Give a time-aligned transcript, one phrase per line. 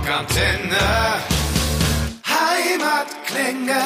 [0.00, 0.78] Rockantenne.
[2.24, 3.80] Heimatklänge.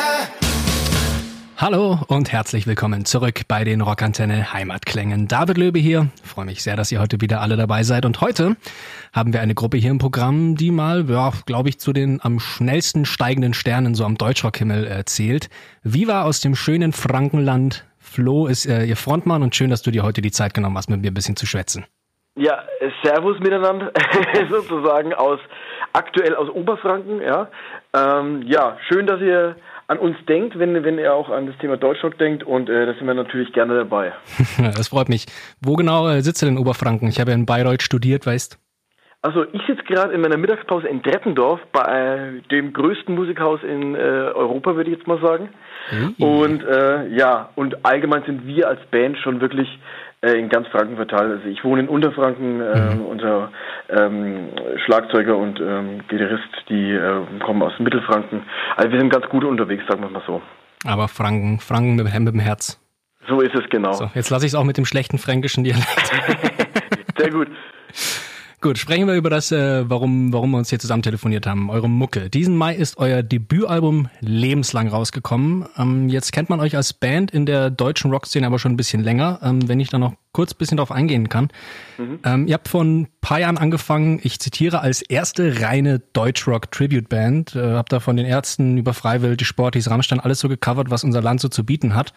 [1.56, 5.26] Hallo und herzlich willkommen zurück bei den Rockantenne Heimatklängen.
[5.26, 6.06] David Löbe hier.
[6.22, 8.04] Freue mich sehr, dass ihr heute wieder alle dabei seid.
[8.04, 8.54] Und heute
[9.12, 12.38] haben wir eine Gruppe hier im Programm, die mal, ja, glaube ich, zu den am
[12.38, 15.48] schnellsten steigenden Sternen so am Deutschrockhimmel äh, zählt.
[15.82, 17.86] Viva aus dem schönen Frankenland.
[17.98, 20.88] Flo ist äh, ihr Frontmann und schön, dass du dir heute die Zeit genommen hast,
[20.88, 21.86] mit mir ein bisschen zu schwätzen.
[22.36, 22.64] Ja,
[23.02, 23.92] Servus miteinander,
[24.50, 25.38] sozusagen aus
[25.94, 27.48] aktuell aus Oberfranken, ja.
[27.94, 31.76] Ähm, ja, schön, dass ihr an uns denkt, wenn, wenn ihr auch an das Thema
[31.76, 34.12] Deutschrock denkt und äh, da sind wir natürlich gerne dabei.
[34.58, 35.26] das freut mich.
[35.60, 37.08] Wo genau äh, sitzt ihr denn in Oberfranken?
[37.08, 38.58] Ich habe ja in Bayreuth studiert, weißt
[39.24, 43.94] also ich sitze gerade in meiner Mittagspause in Drettendorf bei äh, dem größten Musikhaus in
[43.94, 45.48] äh, Europa, würde ich jetzt mal sagen.
[45.90, 46.14] Mhm.
[46.18, 49.68] Und äh, ja, und allgemein sind wir als Band schon wirklich
[50.32, 51.30] in ganz Franken verteilt.
[51.30, 53.06] Also ich wohne in Unterfranken, äh, mhm.
[53.06, 53.50] unser
[53.88, 54.48] ähm,
[54.84, 58.42] Schlagzeuger und ähm, Gitarrist, die äh, kommen aus Mittelfranken.
[58.76, 60.40] Also wir sind ganz gut unterwegs, sagen wir mal so.
[60.86, 62.80] Aber Franken, Franken mit, mit dem Herz.
[63.28, 63.92] So ist es genau.
[63.92, 66.12] So, jetzt lasse ich es auch mit dem schlechten fränkischen Dialekt.
[67.18, 67.48] Sehr gut.
[68.64, 71.68] Gut, sprechen wir über das, äh, warum, warum wir uns hier zusammen telefoniert haben.
[71.68, 72.30] Eure Mucke.
[72.30, 75.66] Diesen Mai ist euer Debütalbum lebenslang rausgekommen.
[75.76, 79.02] Ähm, jetzt kennt man euch als Band in der deutschen Rockszene aber schon ein bisschen
[79.04, 79.40] länger.
[79.42, 81.48] Ähm, wenn ich da noch kurz ein bisschen drauf eingehen kann.
[81.98, 82.20] Mhm.
[82.24, 87.56] Ähm, ihr habt vor ein paar Jahren angefangen, ich zitiere, als erste reine Deutschrock-Tribute-Band.
[87.56, 91.04] Äh, habt da von den Ärzten über Freiwild, die Sportis, Rammstein alles so gecovert, was
[91.04, 92.14] unser Land so zu bieten hat.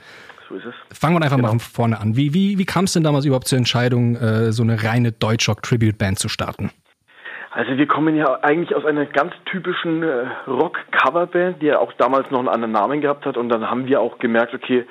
[0.48, 0.98] So ist es.
[0.98, 1.50] Fangen wir einfach genau.
[1.50, 2.16] mal von vorne an.
[2.16, 6.20] Wie, wie, wie kam es denn damals überhaupt zur Entscheidung, äh, so eine reine Deutschrock-Tribute-Band
[6.20, 6.72] zu starten?
[7.52, 12.30] Also wir kommen ja eigentlich aus einer ganz typischen äh, Rock-Cover-Band, die ja auch damals
[12.30, 13.36] noch einen anderen Namen gehabt hat.
[13.36, 14.86] Und dann haben wir auch gemerkt, okay,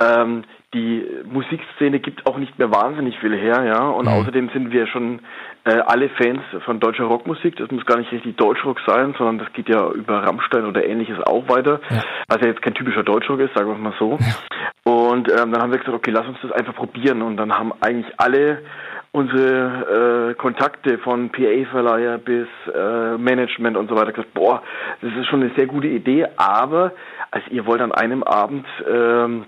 [0.00, 3.88] ähm, die Musikszene gibt auch nicht mehr wahnsinnig viel her, ja.
[3.88, 4.12] Und mhm.
[4.12, 5.20] außerdem sind wir schon
[5.64, 7.56] äh, alle Fans von deutscher Rockmusik.
[7.56, 11.18] Das muss gar nicht richtig Deutschrock sein, sondern das geht ja über Rammstein oder ähnliches
[11.20, 11.80] auch weiter.
[11.88, 12.02] Ja.
[12.28, 14.18] Was ja jetzt kein typischer Deutschrock ist, sagen wir mal so.
[14.20, 14.92] Ja.
[14.92, 17.22] Und ähm, dann haben wir gesagt, okay, lass uns das einfach probieren.
[17.22, 18.62] Und dann haben eigentlich alle
[19.10, 24.62] unsere äh, Kontakte von PA-Verleiher bis äh, Management und so weiter gesagt, boah,
[25.00, 26.92] das ist schon eine sehr gute Idee, aber
[27.30, 29.46] als ihr wollt an einem Abend ähm,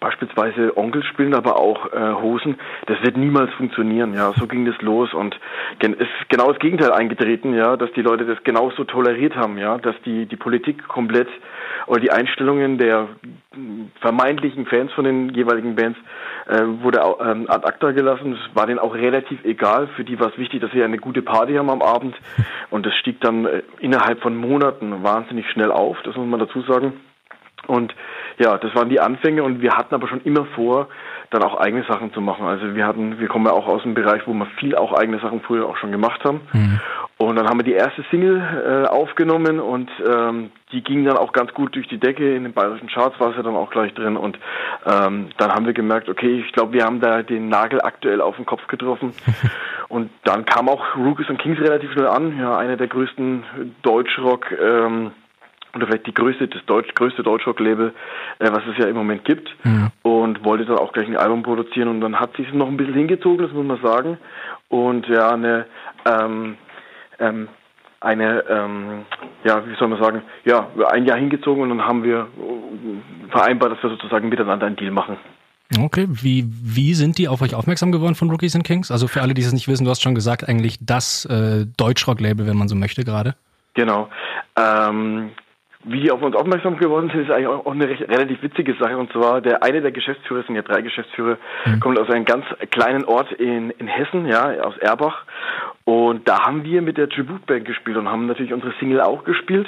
[0.00, 2.56] beispielsweise Onkel spielen, aber auch äh, Hosen,
[2.86, 5.38] das wird niemals funktionieren, ja, so ging das los und
[5.80, 9.78] es ist genau das Gegenteil eingetreten, ja, dass die Leute das genauso toleriert haben, ja,
[9.78, 11.28] dass die die Politik komplett
[11.86, 13.08] oder die Einstellungen der
[14.00, 15.98] vermeintlichen Fans von den jeweiligen Bands
[16.46, 18.32] äh, wurde ähm, ad acta gelassen.
[18.32, 19.88] Es war denen auch relativ egal.
[19.96, 22.16] Für die war es wichtig, dass sie eine gute Party haben am Abend.
[22.70, 26.62] Und das stieg dann äh, innerhalb von Monaten wahnsinnig schnell auf, das muss man dazu
[26.62, 26.94] sagen.
[27.66, 27.94] Und
[28.38, 30.88] ja, das waren die Anfänge und wir hatten aber schon immer vor,
[31.30, 32.46] dann auch eigene Sachen zu machen.
[32.46, 35.18] Also wir hatten, wir kommen ja auch aus einem Bereich, wo wir viel auch eigene
[35.20, 36.40] Sachen früher auch schon gemacht haben.
[36.52, 36.80] Mhm.
[37.18, 41.32] Und dann haben wir die erste Single äh, aufgenommen und ähm, die ging dann auch
[41.32, 42.34] ganz gut durch die Decke.
[42.34, 44.16] In den bayerischen Charts war sie dann auch gleich drin.
[44.16, 44.38] Und
[44.86, 48.36] ähm, dann haben wir gemerkt, okay, ich glaube, wir haben da den Nagel aktuell auf
[48.36, 49.14] den Kopf getroffen.
[49.88, 52.38] und dann kam auch Rookies und Kings relativ schnell an.
[52.38, 53.44] Ja, einer der größten
[53.82, 55.12] Deutschrock ähm,
[55.74, 57.92] oder vielleicht die größte, das Deutsch, größte Deutschrock-Label,
[58.38, 59.48] äh, was es ja im Moment gibt.
[59.64, 59.90] Ja.
[60.02, 62.94] Und wollte dann auch gleich ein Album produzieren und dann hat sich noch ein bisschen
[62.94, 64.18] hingezogen, das muss man sagen.
[64.68, 65.66] Und ja, eine,
[66.04, 66.56] ähm,
[67.18, 67.48] ähm,
[68.00, 69.04] eine, ähm,
[69.44, 72.26] ja, wie soll man sagen, ja, ein Jahr hingezogen und dann haben wir
[73.30, 75.16] vereinbart, dass wir sozusagen miteinander einen Deal machen.
[75.78, 78.90] Okay, wie, wie sind die auf euch aufmerksam geworden von Rookies and Kings?
[78.90, 82.46] Also für alle, die es nicht wissen, du hast schon gesagt, eigentlich das äh, Deutschrock-Label,
[82.46, 83.34] wenn man so möchte gerade.
[83.74, 84.08] Genau.
[84.56, 85.30] Ähm,
[85.84, 88.96] wie auf uns aufmerksam geworden sind, ist eigentlich auch eine recht, relativ witzige Sache.
[88.96, 91.80] Und zwar der eine der Geschäftsführer, es sind ja drei Geschäftsführer, mhm.
[91.80, 95.24] kommt aus einem ganz kleinen Ort in, in Hessen, ja, aus Erbach.
[95.84, 99.24] Und da haben wir mit der Tribute Band gespielt und haben natürlich unsere Single auch
[99.24, 99.66] gespielt.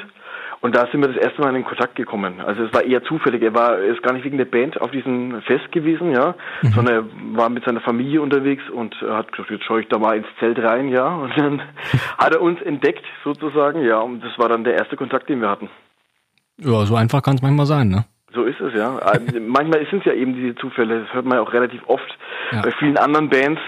[0.60, 2.40] Und da sind wir das erste Mal in Kontakt gekommen.
[2.40, 3.42] Also es war eher zufällig.
[3.42, 6.68] Er war ist gar nicht wegen der Band auf diesem Fest gewesen, ja, mhm.
[6.68, 10.16] sondern er war mit seiner Familie unterwegs und hat gesagt, jetzt schaue ich da mal
[10.16, 11.06] ins Zelt rein, ja.
[11.16, 11.60] Und dann
[12.18, 13.98] hat er uns entdeckt sozusagen, ja.
[13.98, 15.68] Und das war dann der erste Kontakt, den wir hatten.
[16.58, 18.04] Ja, so einfach kann es manchmal sein, ne?
[18.32, 18.96] So ist es, ja.
[18.96, 21.02] Also, manchmal sind es ja eben diese Zufälle.
[21.02, 22.18] Das hört man ja auch relativ oft
[22.52, 22.62] ja.
[22.62, 23.60] bei vielen anderen Bands,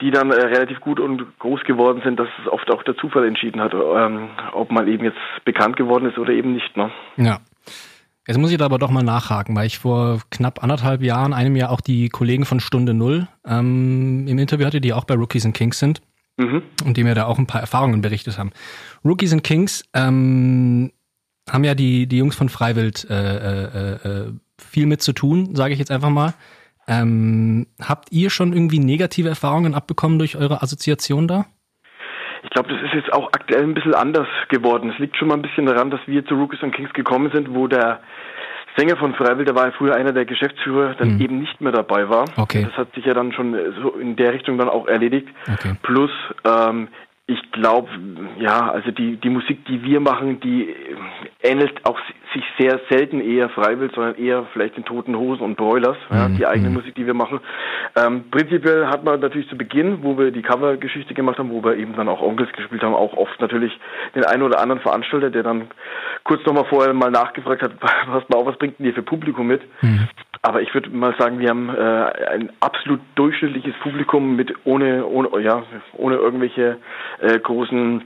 [0.00, 3.26] die dann äh, relativ gut und groß geworden sind, dass es oft auch der Zufall
[3.26, 6.90] entschieden hat, ähm, ob man eben jetzt bekannt geworden ist oder eben nicht, ne?
[7.16, 7.40] Ja.
[8.28, 11.54] Jetzt muss ich da aber doch mal nachhaken, weil ich vor knapp anderthalb Jahren, einem
[11.54, 15.46] Jahr auch die Kollegen von Stunde Null ähm, im Interview hatte, die auch bei Rookies
[15.46, 16.02] and Kings sind
[16.36, 16.62] mhm.
[16.84, 18.50] und die mir da auch ein paar Erfahrungen berichtet haben.
[19.04, 20.90] Rookies and Kings ähm,
[21.50, 25.72] haben ja die, die Jungs von Freiwild äh, äh, äh, viel mit zu tun, sage
[25.72, 26.34] ich jetzt einfach mal.
[26.88, 31.46] Ähm, habt ihr schon irgendwie negative Erfahrungen abbekommen durch eure Assoziation da?
[32.44, 34.90] Ich glaube, das ist jetzt auch aktuell ein bisschen anders geworden.
[34.90, 37.52] Es liegt schon mal ein bisschen daran, dass wir zu Rookies und Kings gekommen sind,
[37.52, 38.00] wo der
[38.76, 41.20] Sänger von Freiwild, der war ja früher einer der Geschäftsführer, dann mhm.
[41.20, 42.24] eben nicht mehr dabei war.
[42.36, 42.64] Okay.
[42.64, 45.28] Das hat sich ja dann schon so in der Richtung dann auch erledigt.
[45.50, 45.74] Okay.
[45.82, 46.10] Plus
[46.44, 46.88] ähm,
[47.28, 47.88] ich glaube,
[48.38, 50.72] ja, also die, die Musik, die wir machen, die
[51.42, 51.98] ähnelt auch
[52.32, 56.36] sich sehr selten eher Freiwild, sondern eher vielleicht den Toten Hosen und Broilers, ja, mhm.
[56.36, 56.74] die eigene mhm.
[56.76, 57.40] Musik, die wir machen.
[57.96, 61.76] Ähm, prinzipiell hat man natürlich zu Beginn, wo wir die Covergeschichte gemacht haben, wo wir
[61.76, 63.76] eben dann auch Onkels gespielt haben, auch oft natürlich
[64.14, 65.68] den einen oder anderen Veranstalter, der dann
[66.22, 67.72] kurz nochmal vorher mal nachgefragt hat,
[68.06, 69.62] was, was bringt denn ihr für Publikum mit?
[69.82, 70.08] Mhm.
[70.42, 75.40] Aber ich würde mal sagen, wir haben äh, ein absolut durchschnittliches Publikum mit ohne, ohne,
[75.40, 75.62] ja,
[75.94, 76.78] ohne irgendwelche
[77.20, 78.02] äh, großen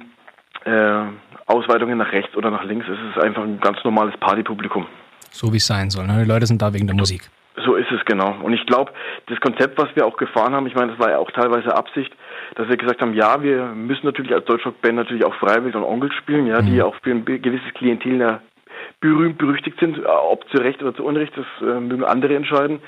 [0.65, 1.03] äh,
[1.47, 2.87] Ausweitungen nach rechts oder nach links.
[2.89, 4.87] Es ist einfach ein ganz normales Partypublikum.
[5.31, 6.07] So wie es sein soll.
[6.07, 6.23] Ne?
[6.23, 7.23] Die Leute sind da wegen der Musik.
[7.65, 8.37] So ist es genau.
[8.43, 8.93] Und ich glaube,
[9.27, 12.13] das Konzept, was wir auch gefahren haben, ich meine, das war ja auch teilweise Absicht,
[12.55, 16.13] dass wir gesagt haben, ja, wir müssen natürlich als Deutschrock-Band natürlich auch Freiwild und Onkel
[16.13, 16.67] spielen, ja, mhm.
[16.67, 18.41] die auch für ein gewisses Klientel
[19.01, 22.81] berühmt berüchtigt sind, äh, ob zu Recht oder zu Unrecht, das äh, mögen andere entscheiden.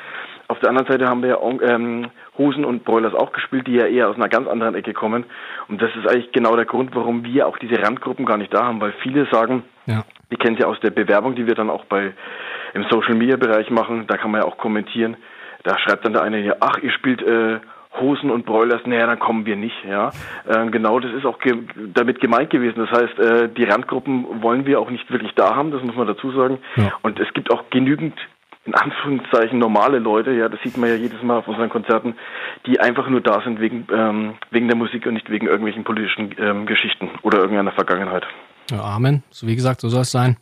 [0.48, 3.86] Auf der anderen Seite haben wir ja ähm, Hosen und Broilers auch gespielt, die ja
[3.86, 5.24] eher aus einer ganz anderen Ecke kommen.
[5.68, 8.64] Und das ist eigentlich genau der Grund, warum wir auch diese Randgruppen gar nicht da
[8.64, 10.04] haben, weil viele sagen, ja.
[10.30, 12.12] die kennen sie aus der Bewerbung, die wir dann auch bei
[12.74, 15.16] im Social Media Bereich machen, da kann man ja auch kommentieren.
[15.62, 17.60] Da schreibt dann der eine hier, ach, ihr spielt äh,
[18.00, 19.76] Hosen und Broilers, naja, dann kommen wir nicht.
[19.88, 20.12] Ja,
[20.46, 21.58] äh, genau, das ist auch ge
[21.94, 22.86] damit gemeint gewesen.
[22.86, 26.06] Das heißt, äh, die Randgruppen wollen wir auch nicht wirklich da haben, das muss man
[26.06, 26.58] dazu sagen.
[26.76, 26.92] Ja.
[27.02, 28.14] Und es gibt auch genügend
[28.64, 32.14] in Anführungszeichen normale Leute, ja, das sieht man ja jedes Mal auf unseren Konzerten,
[32.64, 36.32] die einfach nur da sind wegen ähm, wegen der Musik und nicht wegen irgendwelchen politischen
[36.38, 38.24] ähm, Geschichten oder irgendeiner Vergangenheit.
[38.70, 39.24] Ja, Amen.
[39.30, 40.36] So wie gesagt, so soll es sein.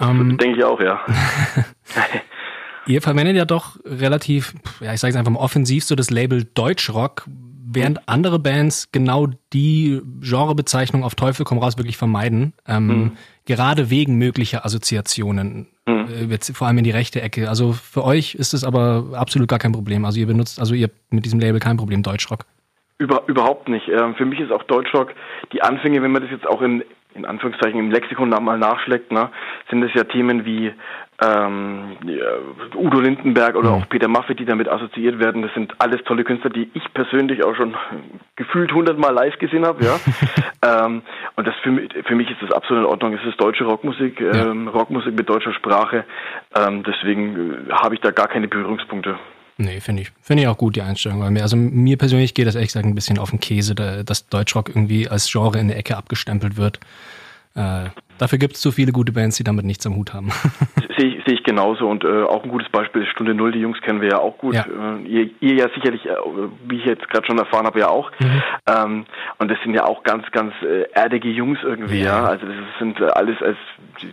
[0.00, 1.00] Ähm, Denke ich auch, ja.
[2.86, 6.44] Ihr verwendet ja doch relativ, ja, ich sage es einfach mal offensiv so das Label
[6.54, 7.26] Deutschrock,
[7.72, 8.04] während mhm.
[8.06, 12.52] andere Bands genau die Genrebezeichnung auf Teufel komm raus wirklich vermeiden.
[12.66, 13.12] Ähm, mhm.
[13.46, 16.30] Gerade wegen möglicher Assoziationen, mhm.
[16.30, 17.48] äh, vor allem in die rechte Ecke.
[17.48, 20.04] Also für euch ist es aber absolut gar kein Problem.
[20.04, 22.44] Also ihr benutzt, also ihr mit diesem Label kein Problem Deutschrock.
[22.98, 23.88] Über, überhaupt nicht.
[23.88, 25.14] Ähm, für mich ist auch Deutschrock
[25.52, 26.84] die Anfänge, wenn man das jetzt auch in,
[27.14, 29.30] in Anführungszeichen im Lexikon mal nachschlägt, ne,
[29.70, 30.72] sind es ja Themen wie
[31.20, 31.96] ähm,
[32.74, 35.42] Udo Lindenberg oder auch Peter Maffet, die damit assoziiert werden.
[35.42, 37.76] Das sind alles tolle Künstler, die ich persönlich auch schon
[38.36, 39.84] gefühlt hundertmal live gesehen habe.
[39.84, 40.00] Ja,
[40.86, 41.02] ähm,
[41.36, 43.14] und das für mich, für mich ist das absolut in Ordnung.
[43.14, 44.70] Es ist deutsche Rockmusik, ähm, ja.
[44.70, 46.04] Rockmusik mit deutscher Sprache.
[46.56, 49.18] Ähm, deswegen äh, habe ich da gar keine Berührungspunkte.
[49.58, 51.20] Nee, finde ich, finde ich auch gut, die Einstellung.
[51.20, 54.26] Weil mir, also mir persönlich geht das ehrlich gesagt ein bisschen auf den Käse, dass
[54.26, 56.80] Deutschrock irgendwie als Genre in der Ecke abgestempelt wird.
[57.54, 57.90] Äh,
[58.20, 60.30] dafür gibt es zu viele gute Bands, die damit nichts am Hut haben.
[60.98, 63.60] Sehe ich, seh ich genauso und äh, auch ein gutes Beispiel ist Stunde Null, die
[63.60, 64.54] Jungs kennen wir ja auch gut.
[64.54, 64.66] Ja.
[64.66, 66.14] Äh, ihr, ihr, ja sicherlich, äh,
[66.68, 68.10] wie ich jetzt gerade schon erfahren habe, ja auch.
[68.18, 68.42] Mhm.
[68.66, 69.06] Ähm,
[69.38, 72.18] und das sind ja auch ganz, ganz äh, erdige Jungs irgendwie, ja.
[72.18, 72.24] ja.
[72.26, 73.56] Also das sind alles als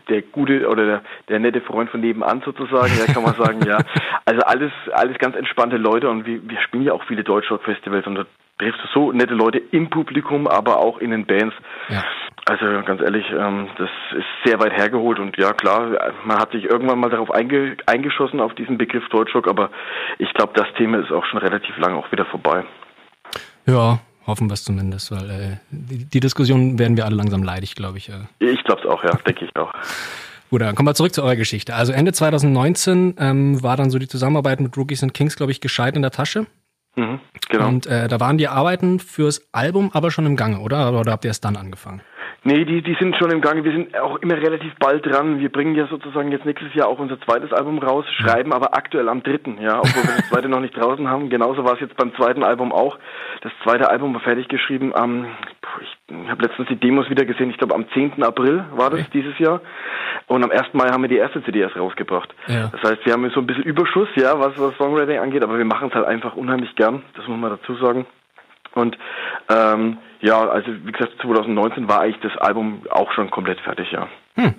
[0.07, 3.79] der gute oder der, der nette Freund von nebenan sozusagen, ja, kann man sagen, ja.
[4.25, 8.25] Also alles, alles ganz entspannte Leute und wir, wir spielen ja auch viele Deutschrock-Festivals und
[8.57, 11.55] triffst du so nette Leute im Publikum, aber auch in den Bands.
[11.89, 12.03] Ja.
[12.45, 16.63] Also ganz ehrlich, ähm, das ist sehr weit hergeholt und ja klar, man hat sich
[16.63, 19.69] irgendwann mal darauf einge eingeschossen auf diesen Begriff Deutschrock, aber
[20.17, 22.63] ich glaube, das Thema ist auch schon relativ lange auch wieder vorbei.
[23.65, 27.75] Ja, hoffen wir es zumindest, weil äh, die, die, Diskussion werden wir alle langsam leidig,
[27.75, 28.07] glaube ich.
[28.07, 28.27] Äh.
[28.39, 29.73] Ich glaube es auch, ja, denke ich auch.
[30.49, 31.75] Gut, dann kommen wir zurück zu eurer Geschichte.
[31.75, 35.59] Also Ende 2019 ähm, war dann so die Zusammenarbeit mit Rookies and Kings, glaube ich,
[35.59, 36.45] gescheit in der Tasche.
[36.97, 37.67] Mhm, genau.
[37.67, 40.99] Und äh, da waren die Arbeiten fürs Album aber schon im Gange, oder?
[40.99, 42.01] Oder habt ihr es dann angefangen?
[42.43, 43.63] Nee, die, die sind schon im Gange.
[43.63, 45.39] Wir sind auch immer relativ bald dran.
[45.39, 49.09] Wir bringen ja sozusagen jetzt nächstes Jahr auch unser zweites Album raus, schreiben aber aktuell
[49.09, 51.29] am dritten, ja, obwohl wir das zweite noch nicht draußen haben.
[51.29, 52.97] Genauso war es jetzt beim zweiten Album auch.
[53.41, 55.25] Das zweite Album war fertig geschrieben am,
[55.81, 58.23] ich habe letztens die Demos wieder gesehen, ich glaube am 10.
[58.23, 59.09] April war das okay.
[59.13, 59.61] dieses Jahr.
[60.27, 60.73] Und am 1.
[60.73, 62.33] Mai haben wir die erste CD erst rausgebracht.
[62.47, 62.69] Ja.
[62.71, 65.65] Das heißt, wir haben so ein bisschen Überschuss, ja, was, was Songwriting angeht, aber wir
[65.65, 68.05] machen es halt einfach unheimlich gern, das muss man dazu sagen.
[68.73, 68.97] Und
[69.49, 74.07] ähm, ja, also wie gesagt, 2019 war eigentlich das Album auch schon komplett fertig, ja.
[74.35, 74.55] Hm.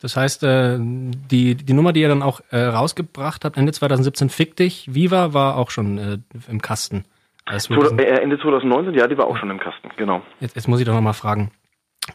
[0.00, 4.28] Das heißt, äh, die, die Nummer, die ihr dann auch äh, rausgebracht habt, Ende 2017,
[4.28, 6.18] Fick dich, Viva, war auch schon äh,
[6.50, 7.04] im Kasten.
[7.46, 10.22] Also Ende 2019, ja, die war auch schon im Kasten, genau.
[10.40, 11.50] Jetzt, jetzt muss ich doch nochmal fragen,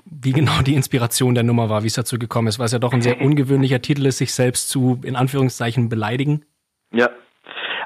[0.05, 2.79] wie genau die Inspiration der Nummer war, wie es dazu gekommen ist, weil es ja
[2.79, 6.45] doch ein sehr ungewöhnlicher Titel ist, sich selbst zu, in Anführungszeichen, beleidigen.
[6.91, 7.09] Ja,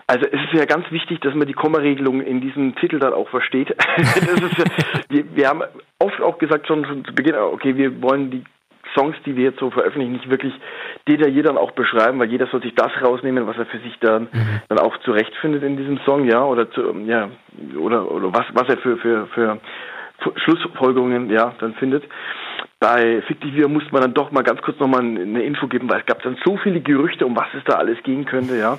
[0.07, 3.29] also es ist ja ganz wichtig, dass man die Kommaregelung in diesem Titel dann auch
[3.29, 3.69] versteht.
[3.97, 4.43] ja,
[5.09, 5.61] wir, wir, haben
[5.99, 8.43] oft auch gesagt schon zu Beginn, okay, wir wollen die
[8.93, 10.53] Songs, die wir jetzt so veröffentlichen, nicht wirklich
[11.07, 14.23] detailliert dann auch beschreiben, weil jeder soll sich das rausnehmen, was er für sich dann,
[14.31, 14.61] mhm.
[14.69, 17.29] dann auch zurechtfindet in diesem Song, ja, oder zu, ja,
[17.77, 19.59] oder, oder was, was er für, für, für
[20.35, 22.03] Schlussfolgerungen ja dann findet.
[22.83, 26.05] Bei Fiktiv musste man dann doch mal ganz kurz nochmal eine Info geben, weil es
[26.05, 28.77] gab dann so viele Gerüchte, um was es da alles gehen könnte, ja.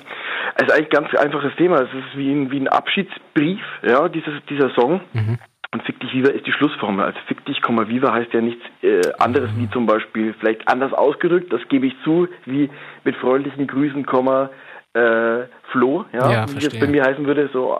[0.53, 1.77] Es ist eigentlich ein ganz einfaches Thema.
[1.77, 5.01] Es ist wie ein, wie ein Abschiedsbrief, ja, dieses, dieser Song.
[5.13, 5.39] Mhm.
[5.73, 7.03] Und Fick dich Viva ist die Schlussformel.
[7.03, 11.51] Also Fick dich, Viva heißt ja nichts äh, anderes wie zum Beispiel, vielleicht anders ausgedrückt,
[11.51, 12.69] das gebe ich zu, wie
[13.05, 14.51] mit freundlichen Grüßen, Komma,
[14.95, 17.49] äh, Flo, ja, ja wie es bei mir heißen würde.
[17.51, 17.75] So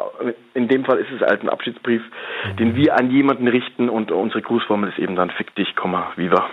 [0.53, 2.55] in dem Fall ist es halt ein Abschiedsbrief, mhm.
[2.57, 5.75] den wir an jemanden richten und unsere Grußformel ist eben dann Fick dich,
[6.17, 6.45] Viva.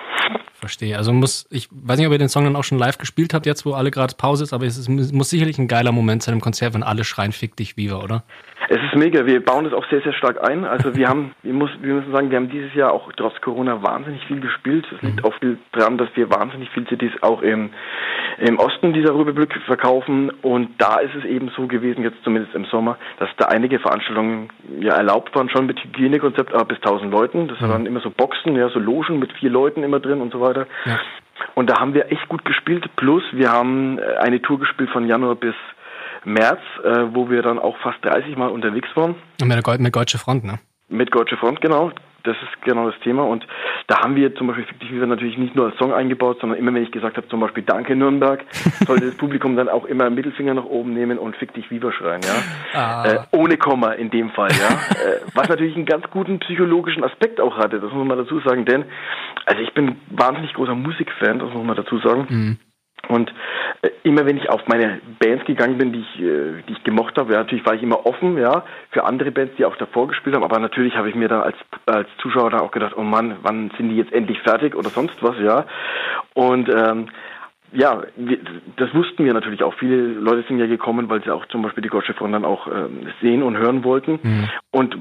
[0.63, 0.97] Verstehe.
[0.97, 3.47] Also muss, ich weiß nicht, ob ihr den Song dann auch schon live gespielt habt,
[3.47, 6.37] jetzt wo alle gerade Pause ist, aber es ist, muss sicherlich ein geiler Moment sein
[6.37, 8.23] im Konzert, wenn alle schreien Fick dich, Viva, oder?
[8.69, 9.27] Es ist mega.
[9.27, 10.65] Wir bauen es auch sehr, sehr stark ein.
[10.65, 13.83] Also wir haben, wir, muss, wir müssen sagen, wir haben dieses Jahr auch trotz Corona
[13.83, 14.87] wahnsinnig viel gespielt.
[14.95, 15.25] Es liegt mhm.
[15.25, 17.71] auch viel daran, dass wir wahnsinnig viel CDs auch im,
[18.39, 20.31] im Osten dieser Republik verkaufen.
[20.43, 24.51] Und da ist es eben so gewesen, jetzt zumindest im Sommer, dass da einige Veranstaltungen
[24.81, 27.49] ja erlaubt waren, schon mit Hygienekonzept, aber bis 1000 Leuten.
[27.49, 27.69] Das mhm.
[27.69, 30.52] waren immer so Boxen, ja, so Logen mit vier Leuten immer drin und so weiter.
[30.85, 30.99] Ja.
[31.55, 32.85] Und da haben wir echt gut gespielt.
[32.97, 35.55] Plus wir haben äh, eine Tour gespielt von Januar bis
[36.25, 39.17] März, äh, wo wir dann auch fast 30 Mal unterwegs waren.
[39.41, 40.59] Und mit der mit Deutsche Front, ne?
[40.89, 41.91] Mit Deutsche Front, genau.
[42.25, 43.25] Das ist genau das Thema.
[43.25, 43.47] Und
[43.87, 46.83] da haben wir zum Beispiel Fiktiv natürlich nicht nur als Song eingebaut, sondern immer wenn
[46.83, 48.45] ich gesagt habe, zum Beispiel Danke Nürnberg,
[48.87, 52.21] sollte das Publikum dann auch immer Mittelfinger nach oben nehmen und Fick dich Viva schreien,
[52.23, 52.79] ja.
[52.79, 53.05] Ah.
[53.05, 54.69] Äh, ohne Komma in dem Fall, ja.
[55.05, 58.65] äh, was natürlich einen ganz guten psychologischen Aspekt auch hatte, das muss man dazu sagen,
[58.65, 58.85] denn
[59.47, 62.27] also ich bin wahnsinnig großer Musikfan, das muss man dazu sagen.
[62.29, 62.59] Mhm.
[63.09, 63.33] Und
[63.83, 67.19] äh, immer wenn ich auf meine Bands gegangen bin, die ich, äh, die ich gemocht
[67.19, 70.37] habe, ja, natürlich war ich immer offen, ja, für andere Bands, die auch davor gespielt
[70.37, 71.57] haben, aber natürlich habe ich mir dann als,
[71.87, 75.23] als Zuschauer dann auch gedacht, oh Mann, wann sind die jetzt endlich fertig oder sonst
[75.23, 75.67] was, ja.
[76.35, 77.09] Und ähm,
[77.73, 78.39] ja, wir,
[78.77, 79.75] das wussten wir natürlich auch.
[79.75, 82.67] Viele Leute sind ja gekommen, weil sie auch zum Beispiel die Gotcha Front dann auch
[82.67, 84.21] ähm, sehen und hören wollten.
[84.23, 84.49] Mhm.
[84.71, 84.97] Und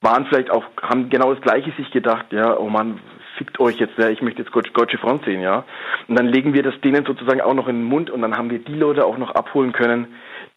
[0.00, 3.00] waren vielleicht auch, haben genau das Gleiche sich gedacht, ja, oh Mann,
[3.38, 5.64] fickt euch jetzt, ja, ich möchte jetzt Deutsche Front sehen, ja.
[6.08, 8.50] Und dann legen wir das denen sozusagen auch noch in den Mund und dann haben
[8.50, 10.08] wir die Leute auch noch abholen können,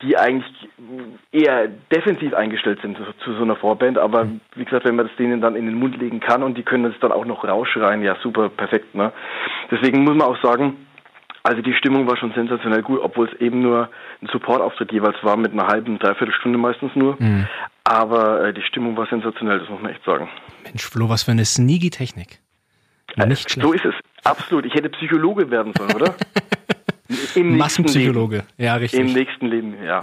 [0.01, 0.69] die eigentlich
[1.31, 3.97] eher defensiv eingestellt sind zu, zu so einer Vorband.
[3.97, 6.63] Aber wie gesagt, wenn man das denen dann in den Mund legen kann und die
[6.63, 8.95] können das dann auch noch rausschreien, ja super, perfekt.
[8.95, 9.13] Ne?
[9.69, 10.87] Deswegen muss man auch sagen,
[11.43, 13.89] also die Stimmung war schon sensationell gut, obwohl es eben nur
[14.21, 17.15] ein Supportauftritt jeweils war mit einer halben, dreiviertel Stunde meistens nur.
[17.19, 17.47] Mhm.
[17.83, 20.29] Aber äh, die Stimmung war sensationell, das muss man echt sagen.
[20.63, 22.39] Mensch, Flo, was für eine sneaky Technik.
[23.17, 23.67] Äh, Nicht schlecht.
[23.67, 23.93] So ist es.
[24.23, 24.65] Absolut.
[24.65, 26.15] Ich hätte Psychologe werden sollen, oder?
[27.35, 28.43] Im Massenpsychologe.
[28.57, 28.99] Ja, richtig.
[28.99, 29.99] Im nächsten Leben, ja.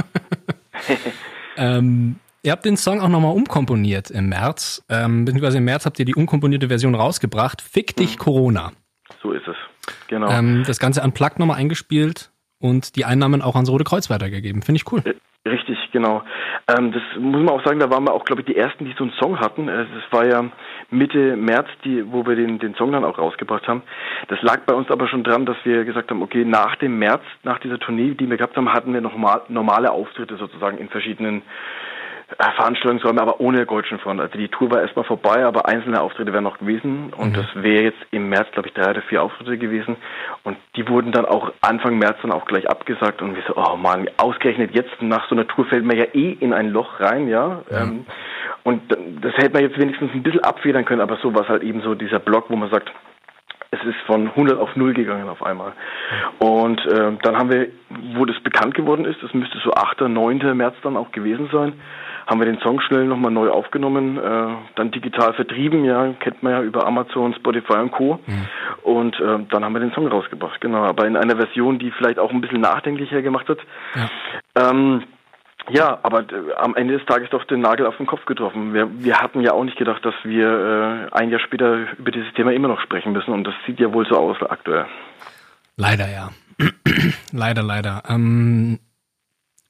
[1.56, 4.84] ähm, ihr habt den Song auch nochmal umkomponiert im März.
[4.90, 7.62] Ähm, beziehungsweise im März habt ihr die umkomponierte Version rausgebracht.
[7.62, 8.18] Fick dich hm.
[8.18, 8.72] Corona.
[9.22, 9.56] So ist es.
[10.08, 10.30] Genau.
[10.30, 14.62] Ähm, das Ganze an Plug nochmal eingespielt und die Einnahmen auch ans Rote Kreuz weitergegeben.
[14.62, 15.00] Finde ich cool.
[15.04, 15.14] Äh,
[15.48, 16.22] Richtig, genau.
[16.68, 18.94] Ähm, das muss man auch sagen, da waren wir auch, glaube ich, die ersten, die
[18.98, 19.68] so einen Song hatten.
[19.68, 20.44] Es äh, war ja
[20.90, 23.82] Mitte März, die, wo wir den, den Song dann auch rausgebracht haben.
[24.28, 27.22] Das lag bei uns aber schon dran, dass wir gesagt haben, okay, nach dem März,
[27.42, 30.88] nach dieser Tournee, die wir gehabt haben, hatten wir noch mal, normale Auftritte sozusagen in
[30.88, 31.42] verschiedenen
[32.36, 34.20] Veranstaltungsräume, aber ohne Deutschen Front.
[34.20, 37.12] Also die Tour war erstmal vorbei, aber einzelne Auftritte wären noch gewesen.
[37.16, 37.34] Und mhm.
[37.34, 39.96] das wäre jetzt im März, glaube ich, drei oder vier Auftritte gewesen.
[40.44, 43.22] Und die wurden dann auch Anfang März dann auch gleich abgesagt.
[43.22, 46.32] Und wir so, oh man, ausgerechnet jetzt nach so einer Tour fällt man ja eh
[46.32, 47.62] in ein Loch rein, ja.
[47.70, 47.76] Mhm.
[47.76, 48.06] Ähm,
[48.64, 48.82] und
[49.22, 51.80] das hätte man jetzt wenigstens ein bisschen abfedern können, aber so war es halt eben
[51.80, 52.90] so dieser Block, wo man sagt,
[53.70, 55.72] es ist von 100 auf 0 gegangen auf einmal.
[56.38, 57.68] Und äh, dann haben wir,
[58.14, 60.56] wo das bekannt geworden ist, das müsste so 8., 9.
[60.56, 61.74] März dann auch gewesen sein,
[62.26, 66.52] haben wir den Song schnell nochmal neu aufgenommen, äh, dann digital vertrieben, ja, kennt man
[66.52, 68.20] ja über Amazon, Spotify und Co.
[68.26, 68.46] Mhm.
[68.82, 72.18] Und äh, dann haben wir den Song rausgebracht, genau, aber in einer Version, die vielleicht
[72.18, 73.58] auch ein bisschen nachdenklicher gemacht hat.
[73.94, 74.70] Ja.
[74.70, 75.02] Ähm,
[75.70, 78.74] ja, aber äh, am Ende des Tages doch den Nagel auf den Kopf getroffen.
[78.74, 82.32] Wir, wir hatten ja auch nicht gedacht, dass wir äh, ein Jahr später über dieses
[82.34, 84.86] Thema immer noch sprechen müssen und das sieht ja wohl so aus aktuell.
[85.76, 86.30] Leider, ja.
[87.32, 88.02] leider, leider.
[88.08, 88.78] Ähm,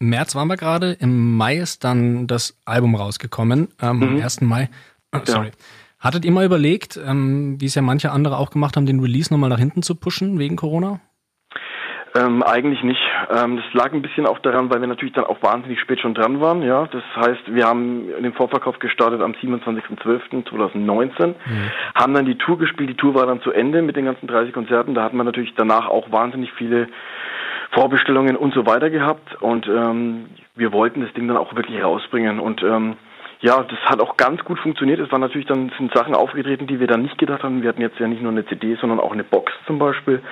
[0.01, 4.03] März waren wir gerade, im Mai ist dann das Album rausgekommen, ähm, mhm.
[4.03, 4.41] am 1.
[4.43, 4.71] Mai.
[5.13, 5.49] Oh, sorry.
[5.49, 5.53] Ja.
[5.99, 9.33] Hattet ihr mal überlegt, ähm, wie es ja manche andere auch gemacht haben, den Release
[9.33, 11.01] nochmal nach hinten zu pushen wegen Corona?
[12.19, 13.01] Ähm, eigentlich nicht.
[13.31, 16.15] Ähm, das lag ein bisschen auch daran, weil wir natürlich dann auch wahnsinnig spät schon
[16.15, 16.63] dran waren.
[16.63, 21.35] Ja, das heißt, wir haben den Vorverkauf gestartet am 27.12.2019, mhm.
[21.95, 22.91] haben dann die Tour gespielt.
[22.91, 24.95] Die Tour war dann zu Ende mit den ganzen 30 Konzerten.
[24.95, 26.89] Da hatten wir natürlich danach auch wahnsinnig viele
[27.73, 32.41] Vorbestellungen und so weiter gehabt und ähm, wir wollten das Ding dann auch wirklich rausbringen
[32.41, 32.97] und ähm,
[33.41, 34.99] ja, das hat auch ganz gut funktioniert.
[34.99, 37.63] Es waren natürlich dann sind Sachen aufgetreten, die wir dann nicht gedacht haben.
[37.63, 40.23] Wir hatten jetzt ja nicht nur eine CD, sondern auch eine Box zum Beispiel.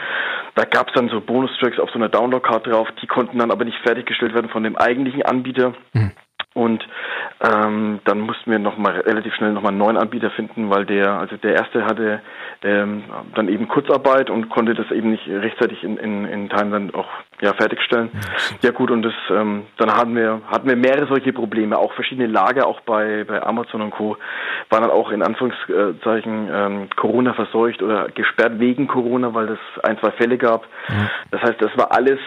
[0.55, 3.65] Da gab es dann so Bonustracks auf so einer Download-Card drauf, die konnten dann aber
[3.65, 5.75] nicht fertiggestellt werden von dem eigentlichen Anbieter.
[5.93, 6.13] Mhm.
[6.57, 6.83] Und
[7.39, 10.87] Ähm, dann mussten wir noch mal relativ schnell noch mal einen neuen Anbieter finden, weil
[10.87, 12.23] der, also der erste hatte
[12.63, 16.95] ähm, dann eben Kurzarbeit und konnte das eben nicht rechtzeitig in, in, in Teilen dann
[16.95, 17.09] auch
[17.43, 18.09] ja fertigstellen.
[18.63, 22.27] Ja gut, und das ähm, dann hatten wir hatten wir mehrere solche Probleme, auch verschiedene
[22.27, 24.17] Lager, auch bei bei Amazon und Co.
[24.71, 29.99] waren dann auch in Anführungszeichen ähm, Corona verseucht oder gesperrt wegen Corona, weil es ein
[29.99, 30.67] zwei Fälle gab.
[31.31, 32.19] Das heißt, das war alles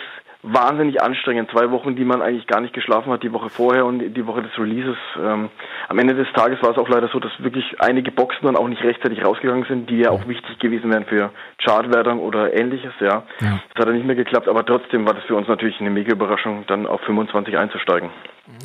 [0.41, 1.51] wahnsinnig anstrengend.
[1.51, 4.41] Zwei Wochen, die man eigentlich gar nicht geschlafen hat, die Woche vorher und die Woche
[4.41, 4.98] des Releases.
[5.22, 5.50] Ähm,
[5.89, 8.67] am Ende des Tages war es auch leider so, dass wirklich einige Boxen dann auch
[8.67, 11.31] nicht rechtzeitig rausgegangen sind, die ja auch wichtig gewesen wären für
[11.63, 13.24] Chartwertung oder ähnliches, ja.
[13.41, 13.60] ja.
[13.74, 16.13] Das hat dann nicht mehr geklappt, aber trotzdem war das für uns natürlich eine mega
[16.13, 18.10] Überraschung, dann auf 25 einzusteigen.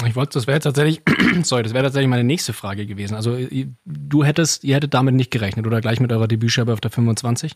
[0.06, 1.02] Ich wollte, das wäre tatsächlich,
[1.42, 3.16] sorry, das wäre tatsächlich meine nächste Frage gewesen.
[3.16, 3.36] Also
[3.84, 7.52] du hättest, ihr hättet damit nicht gerechnet oder gleich mit eurer Debütscheibe auf der 25?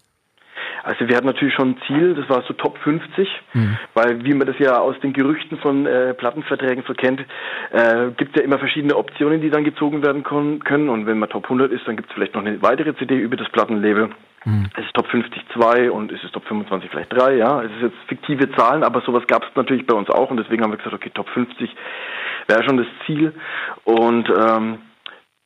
[0.89, 3.77] Also wir hatten natürlich schon ein Ziel, das war so Top 50, mhm.
[3.93, 7.21] weil wie man das ja aus den Gerüchten von äh, Plattenverträgen so kennt,
[7.73, 10.89] äh, gibt es ja immer verschiedene Optionen, die dann gezogen werden können.
[10.89, 13.37] Und wenn man Top 100 ist, dann gibt es vielleicht noch eine weitere CD über
[13.37, 14.09] das Plattenlabel.
[14.47, 14.71] Mhm.
[14.79, 17.61] Es ist Top 50 2 und es ist Top 25 vielleicht 3, ja.
[17.61, 20.63] Es ist jetzt fiktive Zahlen, aber sowas gab es natürlich bei uns auch und deswegen
[20.63, 21.69] haben wir gesagt, okay, Top 50
[22.47, 23.35] wäre schon das Ziel.
[23.85, 24.79] Und ähm,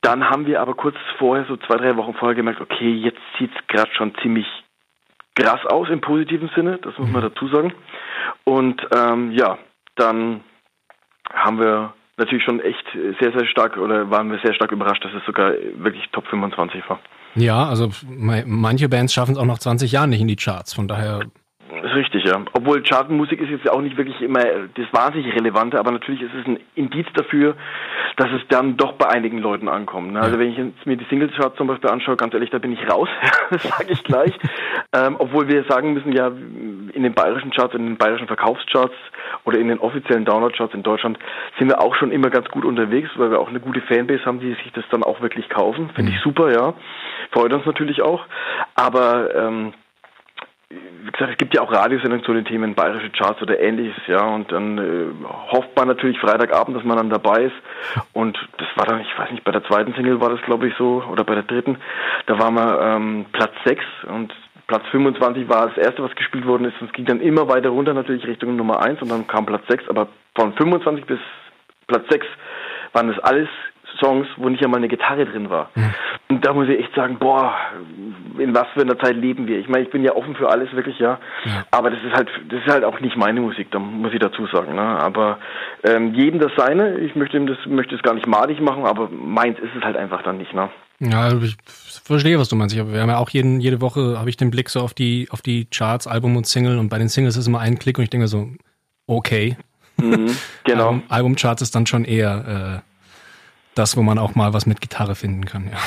[0.02, 3.50] dann haben wir aber kurz vorher, so zwei, drei Wochen vorher gemerkt, okay, jetzt sieht
[3.50, 4.46] es gerade schon ziemlich
[5.34, 7.28] krass aus im positiven Sinne, das muss man mhm.
[7.28, 7.72] dazu sagen.
[8.44, 9.58] Und ähm, ja,
[9.96, 10.42] dann
[11.32, 12.84] haben wir natürlich schon echt
[13.20, 16.88] sehr, sehr stark oder waren wir sehr stark überrascht, dass es sogar wirklich Top 25
[16.88, 17.00] war.
[17.34, 20.86] Ja, also manche Bands schaffen es auch noch 20 Jahre nicht in die Charts, von
[20.86, 21.20] daher
[21.72, 22.40] richtig, ja.
[22.52, 26.46] Obwohl Chartmusik ist jetzt auch nicht wirklich immer das wahnsinnig Relevante, aber natürlich ist es
[26.46, 27.56] ein Indiz dafür,
[28.16, 30.12] dass es dann doch bei einigen Leuten ankommt.
[30.12, 30.20] Ne?
[30.20, 32.90] Also wenn ich jetzt mir die Singles-Charts zum Beispiel anschaue, ganz ehrlich, da bin ich
[32.90, 33.08] raus,
[33.50, 34.32] das sage ich gleich.
[34.94, 38.94] ähm, obwohl wir sagen müssen, ja, in den bayerischen Charts, in den bayerischen Verkaufscharts
[39.44, 41.18] oder in den offiziellen Download-Charts in Deutschland
[41.58, 44.40] sind wir auch schon immer ganz gut unterwegs, weil wir auch eine gute Fanbase haben,
[44.40, 45.90] die sich das dann auch wirklich kaufen.
[45.94, 46.30] Finde ich mhm.
[46.30, 46.74] super, ja.
[47.30, 48.24] Freut uns natürlich auch.
[48.74, 49.72] Aber ähm,
[51.04, 54.22] wie gesagt, es gibt ja auch Radiosendungen zu den Themen bayerische Charts oder ähnliches, ja,
[54.24, 57.56] und dann äh, hofft man natürlich Freitagabend, dass man dann dabei ist.
[58.12, 60.74] Und das war dann, ich weiß nicht, bei der zweiten Single war das, glaube ich,
[60.76, 61.76] so, oder bei der dritten,
[62.26, 64.32] da waren wir ähm, Platz 6 und
[64.68, 66.80] Platz 25 war das erste, was gespielt worden ist.
[66.80, 69.64] Und es ging dann immer weiter runter, natürlich Richtung Nummer 1 und dann kam Platz
[69.68, 71.18] 6, aber von 25 bis
[71.88, 72.26] Platz 6
[72.92, 73.48] waren das alles
[74.02, 75.70] Songs, wo nicht einmal eine Gitarre drin war.
[75.74, 75.94] Mhm.
[76.28, 77.54] Und da muss ich echt sagen, boah,
[78.38, 79.58] in was für einer Zeit leben wir?
[79.58, 81.18] Ich meine, ich bin ja offen für alles, wirklich, ja.
[81.44, 81.64] ja.
[81.70, 84.46] Aber das ist halt, das ist halt auch nicht meine Musik, da muss ich dazu
[84.46, 84.74] sagen.
[84.74, 84.82] Ne?
[84.82, 85.38] Aber
[85.84, 86.98] ähm, jedem das seine.
[86.98, 90.22] Ich möchte das, möchte es gar nicht madig machen, aber meins ist es halt einfach
[90.22, 90.70] dann nicht, ne?
[91.00, 91.56] Ja, ich
[92.04, 92.76] verstehe, was du meinst.
[92.76, 95.42] Wir haben ja auch jeden, jede Woche habe ich den Blick so auf die, auf
[95.42, 98.10] die Charts, Album und Single und bei den Singles ist immer ein Klick und ich
[98.10, 98.48] denke so,
[99.06, 99.56] okay.
[99.96, 100.86] Mhm, genau.
[100.86, 102.91] Album, Albumcharts ist dann schon eher äh,
[103.74, 105.78] das, wo man auch mal was mit Gitarre finden kann, ja.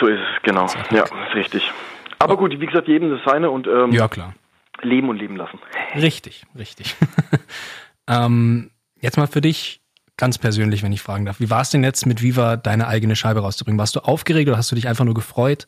[0.00, 0.66] So ist es, genau.
[0.90, 1.70] Ja, ist richtig.
[2.18, 2.36] Aber oh.
[2.36, 4.34] gut, wie gesagt, jedem das seine und ähm, ja, klar.
[4.82, 5.58] leben und leben lassen.
[5.94, 6.96] Richtig, richtig.
[8.08, 8.70] ähm,
[9.00, 9.80] jetzt mal für dich
[10.16, 11.40] ganz persönlich, wenn ich fragen darf.
[11.40, 13.78] Wie war es denn jetzt mit Viva deine eigene Scheibe rauszubringen?
[13.78, 15.66] Warst du aufgeregt oder hast du dich einfach nur gefreut?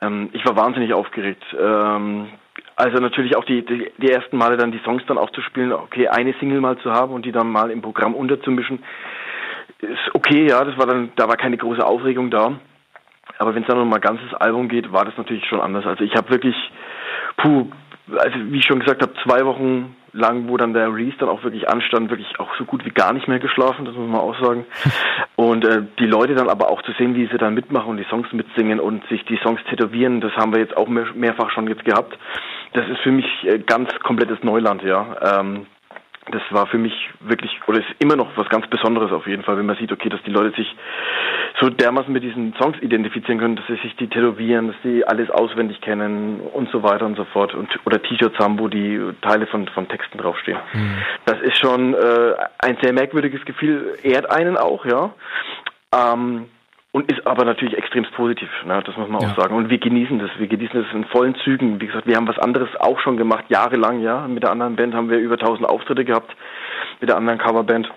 [0.00, 1.42] Ähm, ich war wahnsinnig aufgeregt.
[1.58, 2.28] Ähm,
[2.76, 5.72] also natürlich auch die, die, die, ersten Male dann die Songs dann auch zu spielen,
[5.72, 8.82] okay, eine Single mal zu haben und die dann mal im Programm unterzumischen
[9.82, 12.58] ist okay, ja, das war dann, da war keine große Aufregung da.
[13.38, 15.86] Aber wenn es dann noch mal ein ganzes Album geht, war das natürlich schon anders.
[15.86, 16.56] Also ich habe wirklich,
[17.36, 17.66] puh,
[18.16, 21.42] also wie ich schon gesagt habe, zwei Wochen lang, wo dann der Release dann auch
[21.42, 24.38] wirklich anstand, wirklich auch so gut wie gar nicht mehr geschlafen, das muss man auch
[24.40, 24.66] sagen.
[25.36, 28.06] Und äh, die Leute dann aber auch zu sehen, wie sie dann mitmachen und die
[28.10, 31.66] Songs mitsingen und sich die Songs tätowieren, das haben wir jetzt auch mehr, mehrfach schon
[31.66, 32.16] jetzt gehabt.
[32.74, 35.40] Das ist für mich äh, ganz komplettes Neuland, ja.
[35.40, 35.66] Ähm,
[36.30, 39.56] das war für mich wirklich, oder ist immer noch was ganz Besonderes auf jeden Fall,
[39.58, 40.72] wenn man sieht, okay, dass die Leute sich
[41.60, 45.30] so dermaßen mit diesen Songs identifizieren können, dass sie sich die tätowieren, dass sie alles
[45.30, 47.54] auswendig kennen und so weiter und so fort.
[47.54, 50.58] Und, oder T-Shirts haben, wo die Teile von, von Texten draufstehen.
[50.72, 50.98] Mhm.
[51.24, 55.12] Das ist schon äh, ein sehr merkwürdiges Gefühl, ehrt einen auch, ja.
[55.92, 56.46] Ähm,
[56.92, 58.82] und ist aber natürlich extrem positiv, ne?
[58.84, 59.28] das muss man ja.
[59.28, 59.56] auch sagen.
[59.56, 61.80] Und wir genießen das, wir genießen das in vollen Zügen.
[61.80, 64.28] Wie gesagt, wir haben was anderes auch schon gemacht, jahrelang, ja.
[64.28, 66.36] Mit der anderen Band haben wir über 1000 Auftritte gehabt,
[67.00, 67.90] mit der anderen Coverband.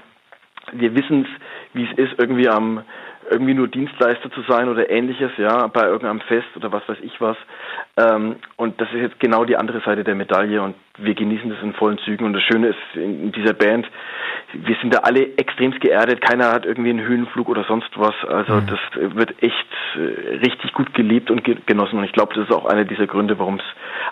[0.71, 1.41] Wir wissen es,
[1.73, 2.84] wie es ist, irgendwie am
[3.29, 7.19] irgendwie nur Dienstleister zu sein oder ähnliches, ja, bei irgendeinem Fest oder was weiß ich
[7.19, 7.38] was.
[7.97, 11.62] Ähm, und das ist jetzt genau die andere Seite der Medaille und wir genießen das
[11.62, 12.25] in vollen Zügen.
[12.25, 13.88] Und das Schöne ist in dieser Band,
[14.53, 18.15] wir sind da alle extremst geerdet, keiner hat irgendwie einen Höhenflug oder sonst was.
[18.27, 18.67] Also mhm.
[18.67, 21.99] das wird echt äh, richtig gut gelebt und genossen.
[21.99, 23.65] Und ich glaube, das ist auch einer dieser Gründe, warum es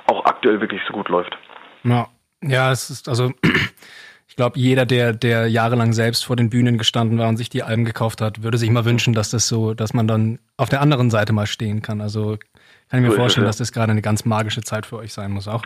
[0.07, 1.37] auch aktuell wirklich so gut läuft.
[1.83, 2.07] Ja,
[2.41, 3.31] ja, es ist also
[4.27, 7.63] ich glaube, jeder, der, der jahrelang selbst vor den Bühnen gestanden war und sich die
[7.63, 10.81] Alben gekauft hat, würde sich mal wünschen, dass das so, dass man dann auf der
[10.81, 12.01] anderen Seite mal stehen kann.
[12.01, 12.37] Also
[12.89, 15.31] kann ich mir so vorstellen, dass das gerade eine ganz magische Zeit für euch sein
[15.31, 15.63] muss auch.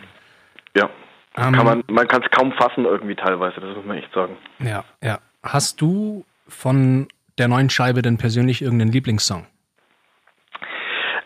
[0.76, 0.90] Ja.
[1.36, 4.36] Ähm, kann man man kann es kaum fassen irgendwie teilweise, das muss man echt sagen.
[4.58, 5.18] Ja, ja.
[5.42, 9.46] Hast du von der neuen Scheibe denn persönlich irgendeinen Lieblingssong?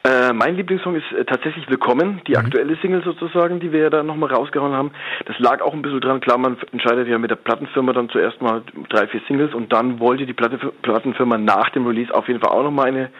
[0.04, 2.38] Äh, mein Lieblingssong ist äh, tatsächlich Willkommen, die mhm.
[2.38, 4.90] aktuelle Single sozusagen, die wir ja da nochmal rausgehauen haben.
[5.26, 8.42] Das lag auch ein bisschen dran, klar, man entscheidet ja mit der Plattenfirma dann zuerst
[8.42, 12.40] mal drei, vier Singles und dann wollte die Platte, Plattenfirma nach dem Release auf jeden
[12.40, 13.10] Fall auch nochmal eine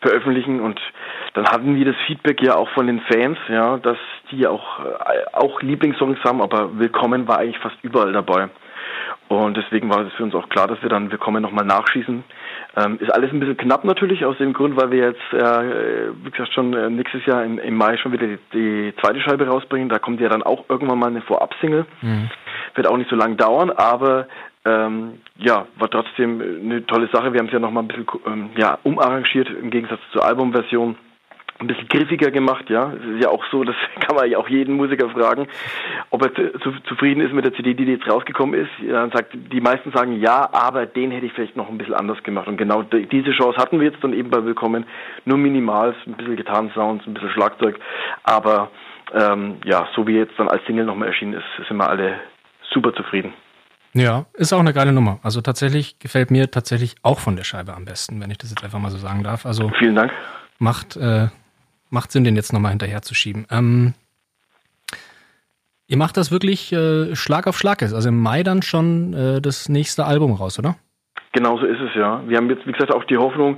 [0.00, 0.80] veröffentlichen und
[1.34, 3.98] dann hatten wir das Feedback ja auch von den Fans, ja, dass
[4.30, 8.48] die auch, äh, auch Lieblingssongs haben, aber Willkommen war eigentlich fast überall dabei.
[9.28, 12.24] Und deswegen war es für uns auch klar, dass wir dann Willkommen nochmal nachschießen.
[12.74, 16.30] Ähm, ist alles ein bisschen knapp natürlich, aus dem Grund, weil wir jetzt, äh, wie
[16.30, 19.90] gesagt, schon äh, nächstes Jahr im, im, Mai schon wieder die, die, zweite Scheibe rausbringen.
[19.90, 21.84] Da kommt ja dann auch irgendwann mal eine Vorab-Single.
[22.00, 22.30] Mhm.
[22.74, 24.26] Wird auch nicht so lang dauern, aber
[24.64, 27.32] ähm, ja, war trotzdem eine tolle Sache.
[27.32, 30.96] Wir haben es ja nochmal ein bisschen ähm, ja, umarrangiert im Gegensatz zur Albumversion
[31.58, 32.92] ein bisschen griffiger gemacht, ja.
[32.92, 35.46] Es ist ja auch so, das kann man ja auch jeden Musiker fragen,
[36.10, 38.70] ob er zu, zufrieden ist mit der CD, die jetzt rausgekommen ist.
[38.88, 42.22] Dann sagt, die meisten sagen ja, aber den hätte ich vielleicht noch ein bisschen anders
[42.22, 42.48] gemacht.
[42.48, 44.84] Und genau diese Chance hatten wir jetzt dann eben bei Willkommen.
[45.24, 47.78] Nur minimal, ein bisschen Gitarrensounds, ein bisschen Schlagzeug.
[48.24, 48.70] Aber
[49.14, 52.20] ähm, ja, so wie jetzt dann als Single nochmal erschienen ist, sind wir alle
[52.72, 53.32] super zufrieden.
[53.94, 55.18] Ja, ist auch eine geile Nummer.
[55.22, 58.64] Also tatsächlich gefällt mir tatsächlich auch von der Scheibe am besten, wenn ich das jetzt
[58.64, 59.44] einfach mal so sagen darf.
[59.44, 60.12] Also vielen Dank.
[60.58, 61.28] Macht äh,
[61.92, 63.46] macht Sinn, den jetzt nochmal hinterherzuschieben.
[63.50, 63.94] Ähm,
[65.86, 67.92] ihr macht das wirklich äh, Schlag auf Schlag ist.
[67.92, 70.76] Also im Mai dann schon äh, das nächste Album raus, oder?
[71.32, 72.22] Genau so ist es ja.
[72.26, 73.56] Wir haben jetzt, wie gesagt, auch die Hoffnung,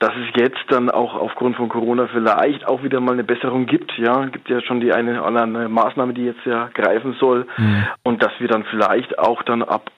[0.00, 3.92] dass es jetzt dann auch aufgrund von Corona vielleicht auch wieder mal eine Besserung gibt.
[3.96, 7.46] Ja, gibt ja schon die eine oder andere Maßnahme, die jetzt ja greifen soll.
[7.56, 7.86] Mhm.
[8.02, 9.90] Und dass wir dann vielleicht auch dann ab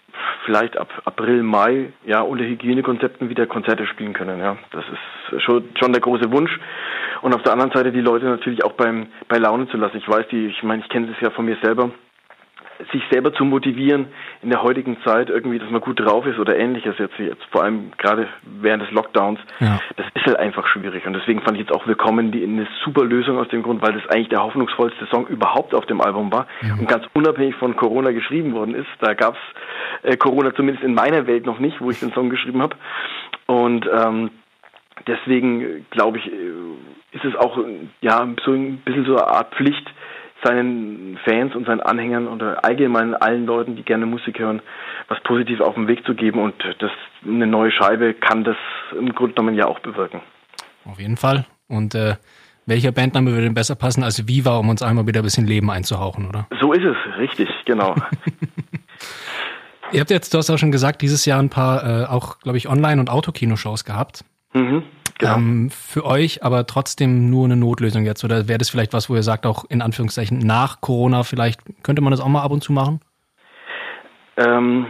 [0.44, 4.40] vielleicht ab April, Mai ja unter Hygienekonzepten wieder Konzerte spielen können.
[4.40, 6.58] Ja, das ist schon, schon der große Wunsch.
[7.22, 9.96] Und auf der anderen Seite die Leute natürlich auch beim bei Laune zu lassen.
[9.96, 11.90] Ich weiß, die, ich meine, ich kenne das ja von mir selber
[12.92, 14.06] sich selber zu motivieren
[14.42, 17.62] in der heutigen Zeit irgendwie, dass man gut drauf ist oder ähnliches jetzt, jetzt vor
[17.62, 19.78] allem gerade während des Lockdowns, ja.
[19.96, 23.04] das ist halt einfach schwierig und deswegen fand ich jetzt auch Willkommen die eine super
[23.04, 26.46] Lösung aus dem Grund, weil das eigentlich der hoffnungsvollste Song überhaupt auf dem Album war
[26.62, 26.74] ja.
[26.74, 28.88] und ganz unabhängig von Corona geschrieben worden ist.
[29.00, 29.38] Da gab's
[30.02, 32.76] äh, Corona zumindest in meiner Welt noch nicht, wo ich den Song geschrieben habe
[33.46, 34.30] und ähm,
[35.06, 37.58] deswegen glaube ich, äh, ist es auch
[38.00, 39.88] ja so ein bisschen so eine Art Pflicht,
[40.44, 44.62] seinen Fans und seinen Anhängern oder allgemein allen Leuten, die gerne Musik hören,
[45.08, 46.40] was positiv auf den Weg zu geben.
[46.40, 46.90] Und das,
[47.24, 48.56] eine neue Scheibe kann das
[48.98, 50.20] im Grunde genommen ja auch bewirken.
[50.84, 51.46] Auf jeden Fall.
[51.68, 52.14] Und äh,
[52.66, 55.70] welcher Bandname würde denn besser passen als Viva, um uns einmal wieder ein bisschen Leben
[55.70, 56.46] einzuhauchen, oder?
[56.60, 57.94] So ist es, richtig, genau.
[59.92, 62.58] Ihr habt jetzt, du hast auch schon gesagt, dieses Jahr ein paar äh, auch, glaube
[62.58, 64.24] ich, Online- und Autokino-Shows gehabt.
[64.54, 64.82] Mhm.
[65.18, 65.36] Genau.
[65.36, 68.24] Ähm, für euch aber trotzdem nur eine Notlösung jetzt?
[68.24, 72.02] Oder wäre das vielleicht was, wo ihr sagt, auch in Anführungszeichen nach Corona vielleicht, könnte
[72.02, 73.00] man das auch mal ab und zu machen?
[74.36, 74.86] Ähm,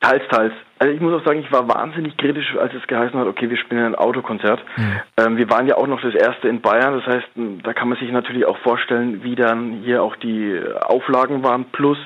[0.00, 0.52] teils, teils.
[0.78, 3.56] Also ich muss auch sagen, ich war wahnsinnig kritisch, als es geheißen hat, okay, wir
[3.56, 4.64] spielen ein Autokonzert.
[4.76, 5.00] Mhm.
[5.16, 7.28] Ähm, wir waren ja auch noch das erste in Bayern, das heißt,
[7.64, 11.64] da kann man sich natürlich auch vorstellen, wie dann hier auch die Auflagen waren.
[11.72, 11.98] Plus,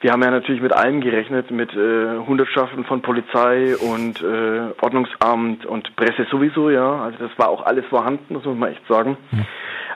[0.00, 5.66] wir haben ja natürlich mit allem gerechnet, mit äh, Hundertschaften von Polizei und äh, Ordnungsamt
[5.66, 7.02] und Presse sowieso, ja.
[7.02, 9.18] Also das war auch alles vorhanden, das muss man echt sagen.
[9.30, 9.46] Mhm.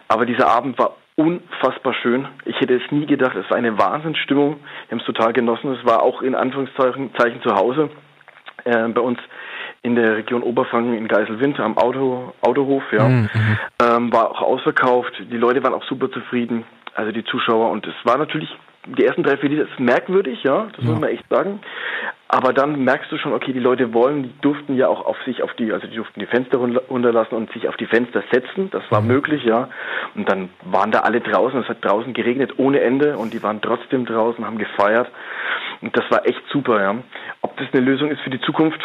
[0.09, 2.27] Aber dieser Abend war unfassbar schön.
[2.45, 3.35] Ich hätte es nie gedacht.
[3.37, 4.57] Es war eine Wahnsinnsstimmung.
[4.89, 5.73] Wir haben es total genossen.
[5.73, 7.89] Es war auch in Anführungszeichen Zeichen zu Hause
[8.65, 9.19] äh, bei uns
[9.83, 12.83] in der Region Oberfranken in Geiselwind am Auto, Autohof.
[12.93, 13.29] Ja, mhm.
[13.83, 15.13] ähm, war auch ausverkauft.
[15.31, 16.65] Die Leute waren auch super zufrieden.
[16.95, 18.55] Also die Zuschauer und es war natürlich
[18.87, 20.91] die ersten drei, vier Lieder ist merkwürdig, ja, das ja.
[20.91, 21.61] muss man echt sagen.
[22.29, 25.43] Aber dann merkst du schon, okay, die Leute wollen, die durften ja auch auf sich,
[25.43, 28.71] auf die, also die durften die Fenster runterlassen und sich auf die Fenster setzen.
[28.73, 29.09] Das war mhm.
[29.09, 29.69] möglich, ja.
[30.15, 31.61] Und dann waren da alle draußen.
[31.61, 35.09] Es hat draußen geregnet ohne Ende und die waren trotzdem draußen, haben gefeiert.
[35.81, 36.97] Und das war echt super, ja.
[37.43, 38.81] Ob das eine Lösung ist für die Zukunft,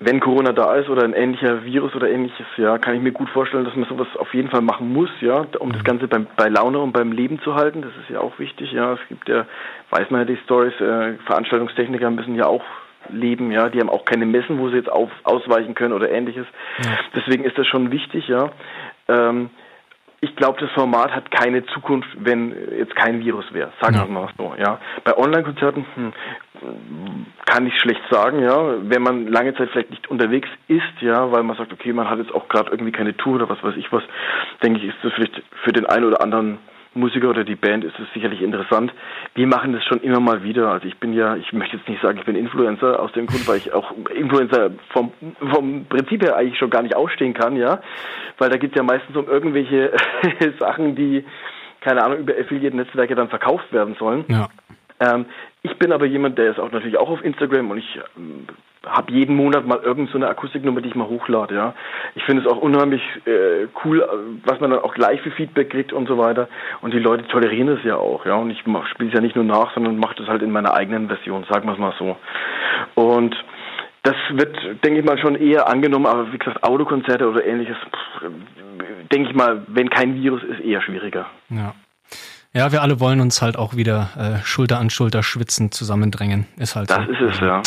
[0.00, 3.28] wenn Corona da ist oder ein ähnlicher Virus oder ähnliches, ja, kann ich mir gut
[3.30, 6.48] vorstellen, dass man sowas auf jeden Fall machen muss, ja, um das Ganze beim, bei
[6.48, 7.82] Laune und beim Leben zu halten.
[7.82, 8.94] Das ist ja auch wichtig, ja.
[8.94, 9.46] Es gibt ja,
[9.90, 12.64] weiß man ja die Stories, äh, Veranstaltungstechniker müssen ja auch
[13.08, 16.46] leben, ja, die haben auch keine Messen, wo sie jetzt auf, ausweichen können oder ähnliches.
[16.82, 16.90] Ja.
[17.16, 18.50] Deswegen ist das schon wichtig, ja.
[19.08, 19.50] Ähm,
[20.24, 23.72] ich glaube, das Format hat keine Zukunft, wenn jetzt kein Virus wäre.
[23.80, 24.08] Sagen wir ja.
[24.08, 24.54] mal so.
[24.56, 24.78] Ja.
[25.02, 26.12] Bei Online-Konzerten hm,
[27.44, 28.76] kann ich schlecht sagen, ja.
[28.82, 32.20] Wenn man lange Zeit vielleicht nicht unterwegs ist, ja, weil man sagt, okay, man hat
[32.20, 34.04] jetzt auch gerade irgendwie keine Tour oder was weiß ich was,
[34.62, 36.58] denke ich, ist das vielleicht für den einen oder anderen
[36.94, 38.92] Musiker oder die Band ist es sicherlich interessant.
[39.34, 40.70] Wir machen das schon immer mal wieder.
[40.70, 43.46] Also ich bin ja, ich möchte jetzt nicht sagen, ich bin Influencer aus dem Grund,
[43.48, 45.12] weil ich auch Influencer vom,
[45.52, 47.80] vom Prinzip her eigentlich schon gar nicht ausstehen kann, ja.
[48.38, 49.92] Weil da geht es ja meistens um irgendwelche
[50.58, 51.24] Sachen, die,
[51.80, 54.24] keine Ahnung, über Affiliate-Netzwerke dann verkauft werden sollen.
[54.28, 54.48] Ja.
[55.00, 55.26] Ähm,
[55.62, 58.46] ich bin aber jemand, der ist auch natürlich auch auf Instagram und ich ähm,
[58.86, 61.54] habe jeden Monat mal irgend so eine Akustiknummer, die ich mal hochlade.
[61.54, 61.74] Ja,
[62.14, 64.06] ich finde es auch unheimlich äh, cool,
[64.44, 66.48] was man dann auch gleich für Feedback kriegt und so weiter.
[66.80, 68.26] Und die Leute tolerieren es ja auch.
[68.26, 70.74] Ja, und ich spiele es ja nicht nur nach, sondern mache das halt in meiner
[70.74, 72.16] eigenen Version, sagen wir es mal so.
[72.94, 73.36] Und
[74.02, 77.76] das wird, denke ich mal, schon eher angenommen, aber wie gesagt, Autokonzerte oder ähnliches,
[79.12, 81.26] denke ich mal, wenn kein Virus ist, eher schwieriger.
[81.50, 81.74] Ja.
[82.54, 86.46] Ja, wir alle wollen uns halt auch wieder äh, Schulter an Schulter schwitzen, zusammendrängen.
[86.58, 87.12] Ist halt das so.
[87.12, 87.62] ist es, ja.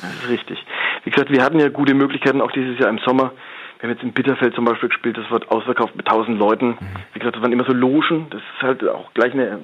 [0.00, 0.64] Das ist richtig.
[1.04, 3.32] Wie gesagt, wir hatten ja gute Möglichkeiten auch dieses Jahr im Sommer.
[3.78, 6.68] Wir haben jetzt in Bitterfeld zum Beispiel gespielt, das wird ausverkauft mit 1000 Leuten.
[6.68, 6.78] Mhm.
[7.12, 8.26] Wie gesagt, das waren immer so Logen.
[8.30, 9.58] Das ist halt auch gleich eine,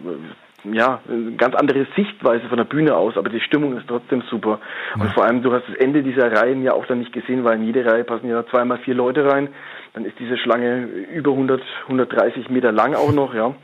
[0.65, 4.61] ja, eine ganz andere Sichtweise von der Bühne aus, aber die Stimmung ist trotzdem super.
[4.95, 7.57] Und vor allem, du hast das Ende dieser Reihen ja auch dann nicht gesehen, weil
[7.57, 9.49] in jede Reihe passen ja zweimal vier Leute rein.
[9.95, 13.55] Dann ist diese Schlange über 100, 130 Meter lang auch noch, ja.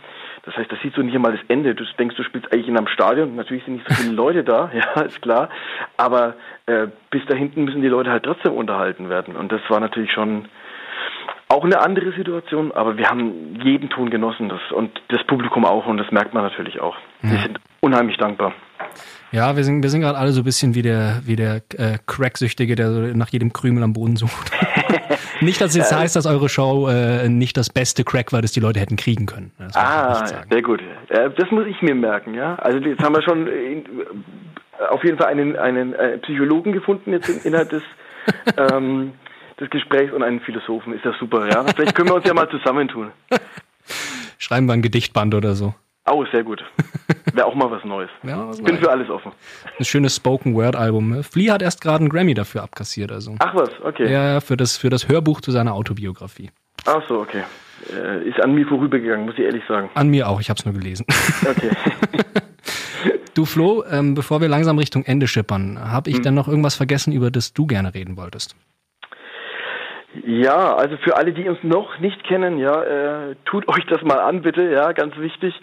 [0.49, 1.75] Das heißt, das siehst du nicht einmal das Ende.
[1.75, 3.37] Du denkst, du spielst eigentlich in einem Stadion.
[3.37, 5.51] Natürlich sind nicht so viele Leute da, ja, ist klar.
[5.99, 9.37] Aber äh, bis da hinten müssen die Leute halt trotzdem unterhalten werden.
[9.37, 10.49] Und das war natürlich schon
[11.51, 15.87] auch eine andere Situation, aber wir haben jeden Ton genossen das, und das Publikum auch
[15.87, 16.97] und das merkt man natürlich auch.
[17.23, 17.31] Ja.
[17.31, 18.55] Wir sind unheimlich dankbar.
[19.31, 21.99] Ja, wir sind, wir sind gerade alle so ein bisschen wie der, wie der äh,
[22.07, 24.51] Cracksüchtige, der so nach jedem Krümel am Boden sucht.
[25.41, 28.53] nicht, dass es jetzt heißt, dass eure Show äh, nicht das beste Crack war, das
[28.53, 29.53] die Leute hätten kriegen können.
[29.75, 30.81] ah, sehr gut.
[31.09, 32.57] Äh, das muss ich mir merken, ja.
[32.57, 33.85] Also jetzt haben wir schon in,
[34.91, 37.83] auf jeden Fall einen, einen äh, Psychologen gefunden jetzt in, innerhalb des,
[38.57, 39.13] ähm,
[39.61, 40.93] des Gesprächs und einen Philosophen.
[40.93, 41.65] Ist das super, ja.
[41.65, 43.13] Vielleicht können wir uns ja mal zusammentun.
[44.39, 45.75] Schreiben wir ein Gedichtband oder so.
[46.11, 46.63] Oh, sehr gut.
[47.35, 48.11] Wäre auch mal was Neues.
[48.23, 48.81] Ja, was Bin Neues.
[48.81, 49.33] für alles offen.
[49.79, 51.23] Ein schönes Spoken-Word-Album.
[51.23, 53.13] Flea hat erst gerade einen Grammy dafür abkassiert.
[53.13, 53.35] Also.
[53.39, 54.11] Ach was, okay.
[54.11, 56.51] Ja, für das, für das Hörbuch zu seiner Autobiografie.
[56.87, 57.43] Ach so, okay.
[57.93, 59.91] Äh, ist an mir vorübergegangen, muss ich ehrlich sagen.
[59.95, 61.07] An mir auch, ich habe es nur gelesen.
[61.49, 61.71] Okay.
[63.35, 66.23] du Flo, ähm, bevor wir langsam Richtung Ende schippern, habe ich hm.
[66.25, 68.57] denn noch irgendwas vergessen, über das du gerne reden wolltest?
[70.15, 74.19] Ja, also für alle, die uns noch nicht kennen, ja, äh, tut euch das mal
[74.19, 75.55] an, bitte, ja, ganz wichtig.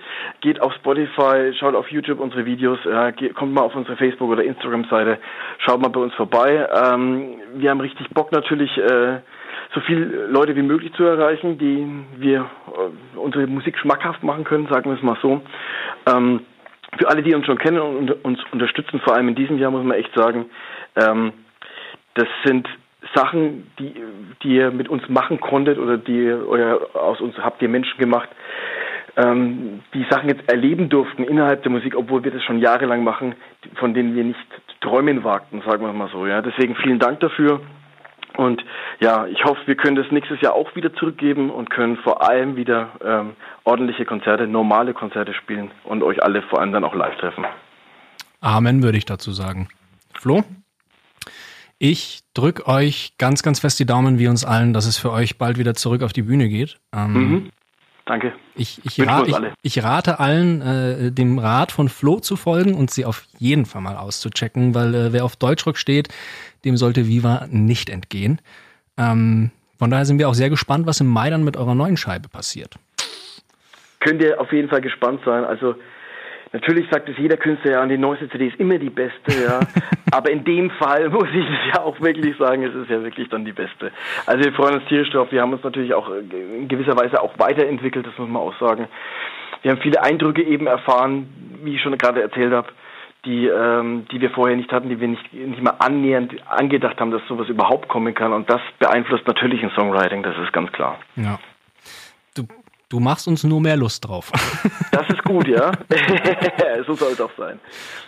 [0.41, 4.29] Geht auf Spotify, schaut auf YouTube unsere Videos, äh, geht, kommt mal auf unsere Facebook-
[4.29, 5.17] oder Instagram-Seite,
[5.57, 6.67] schaut mal bei uns vorbei.
[6.71, 9.17] Ähm, wir haben richtig Bock natürlich, äh,
[9.73, 14.67] so viele Leute wie möglich zu erreichen, die wir äh, unsere Musik schmackhaft machen können,
[14.67, 15.41] sagen wir es mal so.
[16.05, 16.41] Ähm,
[16.99, 19.83] für alle, die uns schon kennen und uns unterstützen, vor allem in diesem Jahr muss
[19.83, 20.45] man echt sagen,
[20.95, 21.33] ähm,
[22.13, 22.69] das sind
[23.13, 23.93] Sachen, die,
[24.43, 28.29] die ihr mit uns machen konntet oder die oder aus uns habt ihr Menschen gemacht,
[29.17, 33.35] ähm, die Sachen jetzt erleben durften innerhalb der Musik, obwohl wir das schon jahrelang machen,
[33.75, 34.39] von denen wir nicht
[34.81, 36.25] träumen wagten, sagen wir mal so.
[36.25, 37.61] Ja, deswegen vielen Dank dafür.
[38.37, 38.63] Und
[38.99, 42.57] ja, ich hoffe, wir können das nächstes Jahr auch wieder zurückgeben und können vor allem
[42.57, 47.15] wieder ähm, ordentliche Konzerte, normale Konzerte spielen und euch alle vor allem dann auch live
[47.17, 47.45] treffen.
[48.41, 49.69] Amen, würde ich dazu sagen.
[50.13, 50.43] Flo?
[51.77, 55.37] Ich drücke euch ganz, ganz fest die Daumen, wie uns allen, dass es für euch
[55.37, 56.77] bald wieder zurück auf die Bühne geht.
[56.93, 57.49] Ähm, mhm.
[58.05, 58.33] Danke.
[58.55, 62.91] Ich, ich, ra ich, ich, rate allen, äh, dem Rat von Flo zu folgen und
[62.91, 66.09] sie auf jeden Fall mal auszuchecken, weil äh, wer auf Deutschrock steht,
[66.63, 68.39] dem sollte Viva nicht entgehen.
[68.97, 71.97] Ähm, von daher sind wir auch sehr gespannt, was im Mai dann mit eurer neuen
[71.97, 72.75] Scheibe passiert.
[73.99, 75.43] Könnt ihr auf jeden Fall gespannt sein.
[75.43, 75.75] Also
[76.55, 79.59] Natürlich sagt es jeder Künstler, ja, die neueste CD ist immer die beste, ja.
[80.11, 83.27] Aber in dem Fall muss ich es ja auch wirklich sagen, es ist ja wirklich
[83.27, 83.91] dann die beste.
[84.25, 85.29] Also wir freuen uns tierisch drauf.
[85.33, 86.19] Wir haben uns natürlich auch äh,
[86.57, 88.87] in gewisser Weise auch weiterentwickelt, das muss man auch sagen.
[89.63, 91.27] Wir haben viele Eindrücke eben erfahren,
[91.61, 92.69] wie ich schon gerade erzählt habe,
[93.25, 97.11] die, ähm, die wir vorher nicht hatten, die wir nicht, nicht mal annähernd angedacht haben,
[97.11, 98.31] dass sowas überhaupt kommen kann.
[98.31, 100.99] Und das beeinflusst natürlich ein Songwriting, das ist ganz klar.
[101.17, 101.37] Ja.
[102.95, 104.31] Du machst uns nur mehr Lust drauf.
[104.91, 105.73] Das ist gut, ja.
[106.87, 107.59] so soll es auch sein.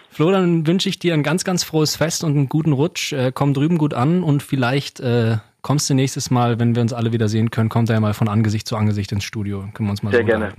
[0.10, 3.12] Flo, dann wünsche ich dir ein ganz, ganz frohes Fest und einen guten Rutsch.
[3.12, 6.94] Äh, komm drüben gut an und vielleicht äh, kommst du nächstes Mal, wenn wir uns
[6.94, 9.68] alle wieder sehen können, kommt er ja mal von Angesicht zu Angesicht ins Studio.
[9.74, 10.54] Können wir uns mal Sehr so gerne.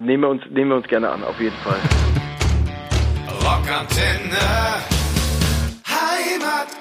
[0.00, 1.78] Nehmen wir, uns, nehmen wir uns gerne an, auf jeden Fall.
[3.44, 4.99] Rockantenne.